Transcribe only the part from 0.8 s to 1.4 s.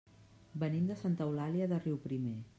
de Santa